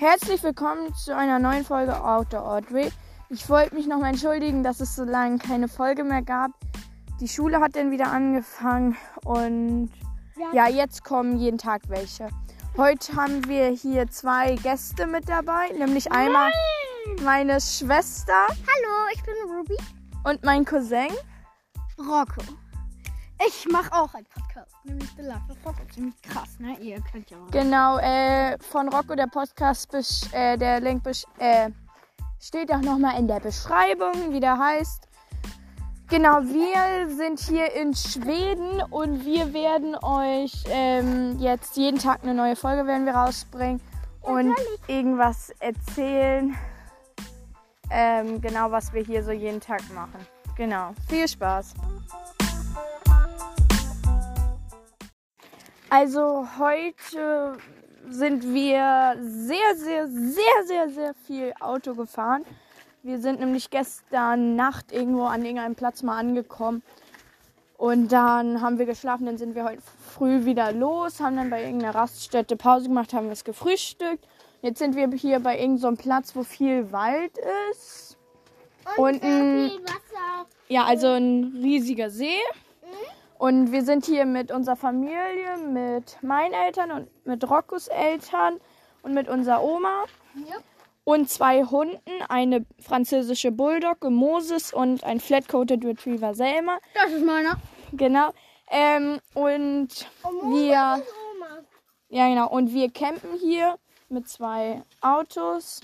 [0.00, 2.90] Herzlich willkommen zu einer neuen Folge Outdoor Ordway.
[3.28, 6.52] Ich wollte mich nochmal entschuldigen, dass es so lange keine Folge mehr gab.
[7.20, 9.90] Die Schule hat dann wieder angefangen und
[10.54, 12.28] ja, jetzt kommen jeden Tag welche.
[12.78, 16.50] Heute haben wir hier zwei Gäste mit dabei, nämlich einmal
[17.22, 19.76] meine Schwester Hallo, ich bin Ruby.
[20.24, 21.10] und mein Cousin.
[21.98, 22.40] Rocco.
[23.46, 25.80] Ich mache auch einen Podcast, nämlich The of Rocco.
[25.94, 26.76] Ziemlich krass, ne?
[26.80, 27.50] Ihr könnt ja mal.
[27.50, 31.70] Genau, äh, von Rocco der Podcast, besch- äh, der Link besch- äh,
[32.38, 35.08] steht auch nochmal in der Beschreibung, wie der heißt.
[36.08, 42.34] Genau, wir sind hier in Schweden und wir werden euch ähm, jetzt jeden Tag eine
[42.34, 43.80] neue Folge werden wir rausbringen
[44.22, 44.54] und
[44.88, 46.56] irgendwas erzählen.
[47.90, 50.26] Ähm, genau, was wir hier so jeden Tag machen.
[50.56, 51.74] Genau, viel Spaß.
[55.90, 57.58] Also heute
[58.08, 62.44] sind wir sehr, sehr, sehr, sehr, sehr viel Auto gefahren.
[63.02, 66.84] Wir sind nämlich gestern Nacht irgendwo an irgendeinem Platz mal angekommen.
[67.76, 69.82] Und dann haben wir geschlafen, dann sind wir heute
[70.14, 74.24] früh wieder los, haben dann bei irgendeiner Raststätte Pause gemacht, haben was gefrühstückt.
[74.62, 77.32] Jetzt sind wir hier bei irgendeinem Platz, wo viel Wald
[77.72, 78.16] ist.
[78.96, 80.46] Und ein, viel Wasser.
[80.68, 82.38] ja, also ein riesiger See.
[83.40, 88.60] Und wir sind hier mit unserer Familie, mit meinen Eltern und mit Roccos Eltern
[89.02, 90.56] und mit unserer Oma Ja.
[91.04, 96.76] und zwei Hunden, eine französische Bulldogge Moses und ein Flat-Coated Retriever Selma.
[96.92, 97.56] Das ist meiner.
[97.92, 98.28] Genau.
[98.70, 99.88] Ähm, und
[100.42, 101.02] wir,
[101.34, 101.62] Oma.
[102.10, 103.78] ja genau, und wir campen hier
[104.10, 105.80] mit zwei Autos.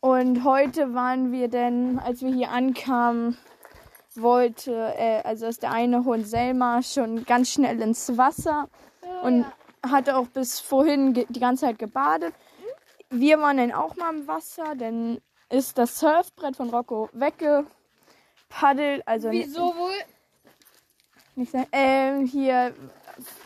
[0.00, 3.38] Und heute waren wir denn, als wir hier ankamen,
[4.20, 8.68] wollte, äh, also ist der eine Hund Selma schon ganz schnell ins Wasser
[9.22, 9.44] und
[9.82, 12.34] hatte auch bis vorhin die ganze Zeit gebadet.
[13.10, 19.06] Wir waren dann auch mal im Wasser, dann ist das Surfbrett von Rocco weggepaddelt.
[19.06, 19.92] Also Wieso wohl?
[21.36, 21.66] nicht sein.
[21.72, 22.74] Ähm, hier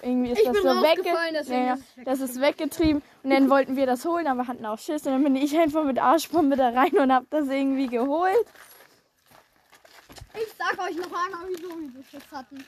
[0.02, 3.30] irgendwie ist Ich das so wegge rausgefallen, deswegen ja, ja, ist das ist weggetrieben und
[3.30, 5.98] dann wollten wir das holen, aber hatten auch Schiss und dann bin ich einfach mit
[5.98, 8.46] Arschbombe da rein und hab das irgendwie geholt.
[10.34, 12.64] Ich sag euch noch einmal, wieso wir so Schiss hatten.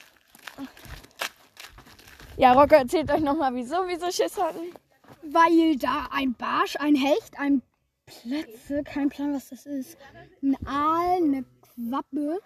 [2.37, 4.73] Ja, Rocco erzählt euch nochmal, wieso wir so Schiss hatten.
[5.23, 7.63] Weil da ein Barsch, ein Hecht, ein
[8.07, 9.99] Plätze, kein Plan, was das ist.
[10.43, 12.41] Ein Aal, eine Quappe.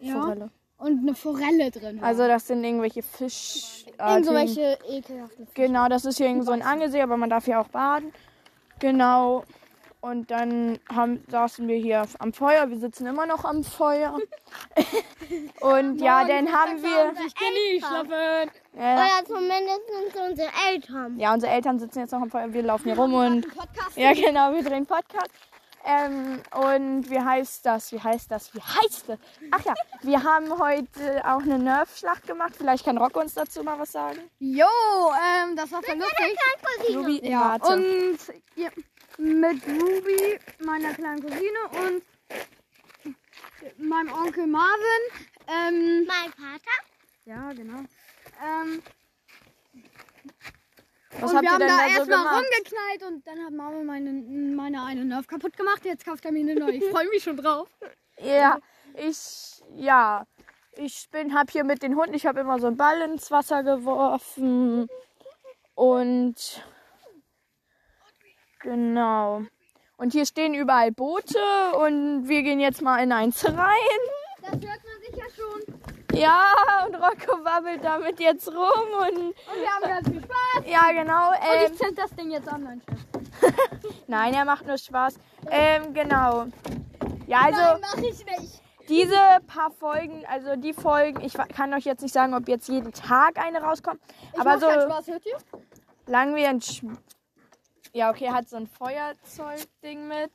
[0.00, 0.50] Ja.
[0.78, 2.00] Und eine Forelle drin.
[2.00, 2.08] war.
[2.08, 3.86] Also das sind irgendwelche Fisch.
[3.98, 5.66] Irgend so welche ekelhaften Fische.
[5.66, 8.12] Genau, das ist hier irgend so ein Angelsee, aber man darf hier auch baden.
[8.80, 9.44] Genau.
[10.02, 12.68] Und dann haben, saßen wir hier am Feuer.
[12.68, 14.18] Wir sitzen immer noch am Feuer.
[15.60, 17.12] und ja, dann haben wir.
[17.24, 18.50] Ich kann nie schlafen.
[18.76, 19.80] Äh, Oder zumindest
[20.28, 21.18] unsere Eltern.
[21.20, 22.52] ja, unsere Eltern sitzen jetzt noch am Feuer.
[22.52, 23.42] Wir laufen hier rum und.
[23.54, 23.96] Podcast.
[23.96, 25.30] Ja, genau, wir drehen Podcast.
[25.84, 27.92] Ähm, und wie heißt das?
[27.92, 28.54] Wie heißt das?
[28.54, 29.18] Wie heißt das?
[29.50, 32.54] Ach ja, wir haben heute auch eine Nerf-Schlacht gemacht.
[32.56, 34.18] Vielleicht kann Rocco uns dazu mal was sagen.
[34.38, 36.96] Jo, ähm, das war voll lustig.
[36.96, 37.72] Ruby, Ja, warte.
[37.72, 38.18] und
[38.54, 38.68] ja,
[39.18, 42.02] mit Ruby, meiner kleinen Cousine und
[43.78, 45.02] meinem Onkel Marvin.
[45.48, 46.76] Ähm, Mein Vater?
[47.24, 47.78] ja, genau.
[48.44, 48.82] Ähm,
[51.20, 52.44] was und habt wir haben da so erstmal gemacht?
[52.44, 55.84] rumgeknallt und dann hat Marvin meine, meine eine Nerf kaputt gemacht.
[55.84, 56.72] Jetzt kauft er mir eine neue.
[56.72, 57.68] Ich freue mich schon drauf.
[58.18, 58.58] Ja,
[58.94, 60.26] ich, ja,
[60.72, 63.62] ich bin, hab hier mit den Hunden, ich habe immer so einen Ball ins Wasser
[63.62, 64.88] geworfen
[65.74, 66.64] und
[68.62, 69.42] genau.
[69.96, 71.38] Und hier stehen überall Boote
[71.78, 73.54] und wir gehen jetzt mal in eins rein.
[74.40, 76.18] Das hört man sich ja schon.
[76.18, 76.44] Ja,
[76.86, 80.64] und Rocco wabbelt damit jetzt rum und Und wir haben ganz viel Spaß.
[80.66, 81.28] ja, genau.
[81.30, 83.52] Und Ähm, ich zünd das Ding jetzt an, mein Chef.
[84.08, 85.14] nein, er macht nur Spaß.
[85.50, 86.46] Ähm, genau.
[87.26, 88.62] Ja, Nein, also mach ich nicht.
[88.88, 92.92] diese paar Folgen, also die Folgen, ich kann euch jetzt nicht sagen, ob jetzt jeden
[92.92, 94.00] Tag eine rauskommt,
[94.34, 95.36] Ich aber so keinen Spaß, hört ihr?
[96.06, 96.82] lang wie ein Sch
[97.92, 100.30] ja, okay, er hat so ein Feuerzeugding mit.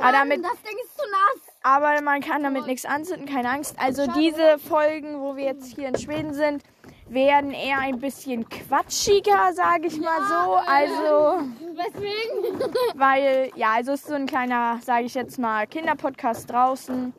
[0.00, 1.54] Aber, damit, Das Ding ist zu nass.
[1.62, 3.76] aber man kann damit nichts anzünden, keine Angst.
[3.78, 6.62] Also diese Folgen, wo wir jetzt hier in Schweden sind,
[7.08, 10.54] werden eher ein bisschen quatschiger, sage ich mal so.
[10.54, 11.44] Also,
[11.74, 12.60] Weswegen?
[12.94, 17.12] weil, ja, also es ist so ein kleiner, sage ich jetzt mal, Kinderpodcast draußen.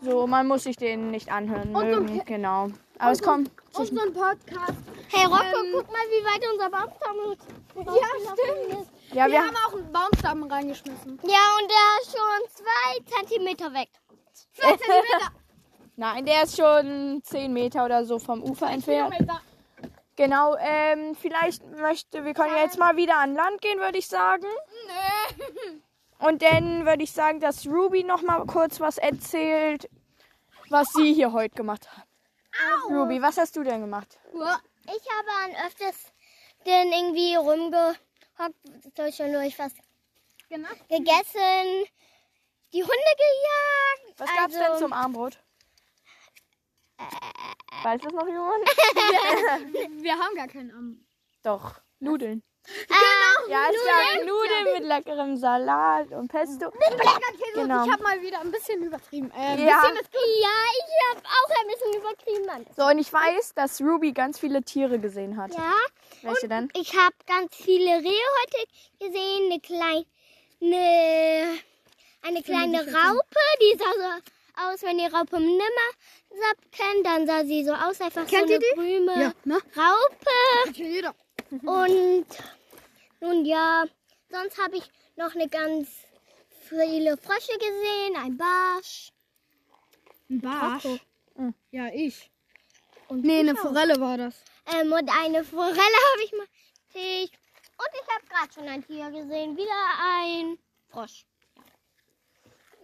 [0.00, 2.68] So, man muss sich den nicht anhören so mögen, Ki- genau.
[2.98, 4.78] Aber es kommt Und so ein Podcast.
[5.12, 7.46] Hey Rocco, Ähm, guck mal, wie weit unser Baumstamm ist.
[7.76, 8.88] Ja, stimmt.
[9.14, 11.20] Ja, Wir, wir, haben auch einen Baumstamm reingeschmissen.
[11.22, 13.88] Ja, und der ist schon zwei Zentimeter weg.
[14.54, 15.32] Zwei Zentimeter.
[15.94, 19.14] nein, der ist schon 10 Meter oder so vom Ufer entfernt.
[19.14, 19.40] Kilometer.
[20.16, 24.08] Genau, ähm, vielleicht möchte, wir können ja jetzt mal wieder an Land gehen, würde ich
[24.08, 24.46] sagen.
[26.18, 29.88] Und dann würde ich sagen, dass Ruby noch mal kurz was erzählt,
[30.70, 32.06] was sie hier heute gemacht hat.
[32.88, 34.18] Ruby, was hast du denn gemacht?
[34.32, 36.12] Ich habe an öfters
[36.66, 37.36] denn irgendwie
[38.38, 39.72] rumgehockt, zwischendurch was
[40.48, 40.68] Genau.
[40.88, 41.86] gegessen,
[42.72, 44.18] die Hunde gejagt.
[44.18, 45.38] Was gab's also, denn zum Armbrot?
[47.82, 48.64] Weiß das noch jemand?
[50.02, 51.06] Wir haben gar keinen Arm.
[51.42, 52.42] Doch, Nudeln.
[52.64, 53.50] Genau.
[53.50, 56.70] Ja, es gab Nudeln mit leckerem Salat und Pesto.
[57.54, 57.84] Genau.
[57.84, 59.30] Ich habe mal wieder ein bisschen übertrieben.
[59.30, 59.80] Äh, ein Ja.
[59.82, 59.94] bisschen
[60.42, 60.48] Ja,
[60.78, 62.46] ich habe auch ein bisschen übertrieben.
[62.46, 62.66] Mann.
[62.76, 65.54] So, und ich weiß, dass Ruby ganz viele Tiere gesehen hat.
[65.54, 65.72] Ja,
[66.22, 66.68] Welche denn?
[66.74, 68.66] ich habe ganz viele Rehe heute
[68.98, 69.50] gesehen.
[69.52, 70.04] Eine kleine,
[70.60, 71.58] eine,
[72.22, 75.90] eine kleine Raupe, die sah so aus, wenn die Raupe nimmer
[76.72, 78.74] kennt, dann sah sie so aus, einfach Kennt so ihr eine die?
[78.74, 79.54] grüne Ja, ne?
[79.76, 80.64] Raupe.
[80.64, 81.14] Kennt jeder.
[81.50, 82.26] Und
[83.20, 83.84] nun ja,
[84.34, 85.88] sonst habe ich noch eine ganz
[86.68, 89.12] viele Frösche gesehen, ein Barsch.
[90.30, 91.00] Ein Barsch.
[91.36, 91.54] Hm.
[91.70, 92.30] Ja, ich.
[93.08, 93.62] Und Nee, ich eine auch.
[93.62, 94.34] Forelle war das.
[94.66, 95.76] Ähm, und eine Forelle
[96.12, 96.46] habe ich mal.
[96.94, 97.32] Ich,
[97.76, 100.58] und ich habe gerade schon ein Tier gesehen, wieder ein
[100.88, 101.26] Frosch.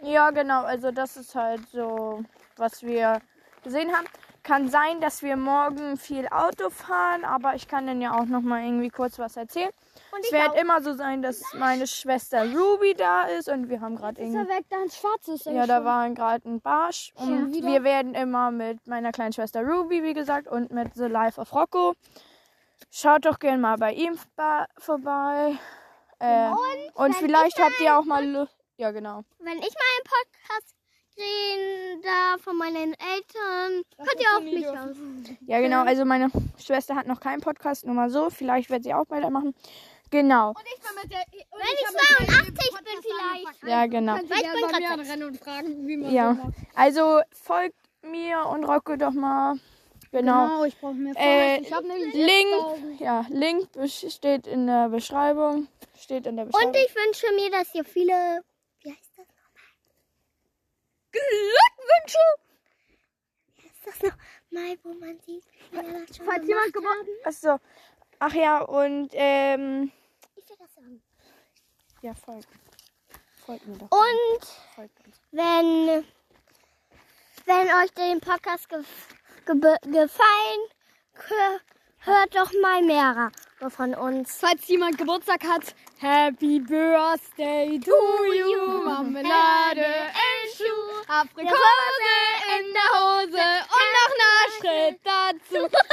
[0.03, 0.64] Ja, genau.
[0.64, 2.25] Also das ist halt so,
[2.56, 3.20] was wir
[3.62, 4.06] gesehen haben.
[4.43, 8.41] Kann sein, dass wir morgen viel Auto fahren, aber ich kann dann ja auch noch
[8.41, 9.70] mal irgendwie kurz was erzählen.
[10.12, 10.55] Und Es wird auch.
[10.57, 14.51] immer so sein, dass meine Schwester Ruby da ist und wir haben gerade Ist irgendwie
[14.53, 15.45] er weg, da ein schwarzes.
[15.45, 17.12] ja, da war gerade ein Barsch.
[17.15, 17.69] Und wieder?
[17.69, 21.53] wir werden immer mit meiner kleinen Schwester Ruby, wie gesagt, und mit The Life of
[21.55, 21.95] Rocco.
[22.91, 24.19] Schaut doch gerne mal bei ihm
[24.79, 25.57] vorbei.
[26.19, 26.51] Äh,
[26.95, 28.56] und wenn vielleicht ich habt ihr auch mal Lust.
[28.77, 29.23] Ja, genau.
[29.39, 30.75] Wenn ich mal einen Podcast
[31.17, 34.97] drehen darf von meinen Eltern, könnt ihr auf mich aus.
[35.47, 35.85] Ja, genau.
[35.85, 38.31] Also meine Schwester hat noch keinen Podcast, nur mal so.
[38.31, 39.55] Vielleicht wird sie auch bald machen.
[40.11, 40.49] Genau.
[40.51, 41.21] Und ich bin mit der.
[41.51, 43.62] Und Wenn ich der 82 Podcast bin vielleicht.
[43.69, 44.17] Ja, genau.
[44.17, 46.35] Könnt ihr Weil ich bin bei mir rennen und fragen, wie man Ja.
[46.35, 46.55] so macht.
[46.75, 49.57] Also folgt mir und Rocco doch mal.
[50.12, 50.47] Genau.
[50.49, 51.61] Genau, ich brauche mehr Äh.
[51.61, 53.01] Ich habe nämlich Link, 6000.
[53.01, 53.69] ja, Link
[54.11, 55.69] steht in der Beschreibung.
[55.97, 56.69] Steht in der Beschreibung.
[56.71, 58.43] Und ich wünsche mir, dass ihr viele.
[58.83, 59.27] Wie heißt das
[61.13, 62.19] Glückwünsche!
[63.56, 65.45] Wie heißt das nochmal, wo man sieht,
[66.25, 67.09] Falls jemand gewonnen haben?
[67.27, 67.59] Achso.
[68.19, 70.00] Ach ja, und ähm, Ich
[70.61, 71.03] das sagen.
[72.03, 72.49] ja, folgt.
[73.45, 73.91] Folgt mir doch.
[73.91, 75.17] Und Folgt uns.
[75.33, 76.05] wenn,
[77.47, 78.83] wenn euch den Podcast ge
[79.47, 80.61] ge gefallen,
[81.15, 81.61] hö-
[81.99, 83.31] hört doch mal mehrere
[83.71, 84.39] von uns.
[84.39, 88.85] Falls jemand Geburtstag hat, Happy Birthday to you.
[88.85, 92.17] Marmelade im Schuh, Aprikose
[92.59, 93.45] in der Hose
[93.77, 95.69] und noch ein Schritt dazu.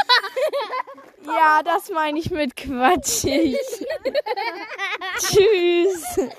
[1.26, 3.58] Ja, das meine ich mit quatschig.
[5.20, 6.30] Tschüss.